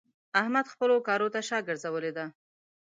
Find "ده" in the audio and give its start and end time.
2.17-2.25